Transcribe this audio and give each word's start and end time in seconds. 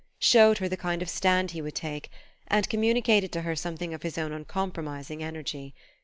showed 0.17 0.57
her 0.57 0.67
the 0.67 0.75
kind 0.75 1.03
of 1.03 1.09
stand 1.11 1.51
he 1.51 1.61
would 1.61 1.75
take, 1.75 2.09
and 2.47 2.71
communicated 2.71 3.31
to 3.31 3.41
her 3.43 3.55
something 3.55 3.93
of 3.93 4.01
his 4.01 4.17
own 4.17 4.31
uncompromising 4.31 5.21
energy. 5.21 5.75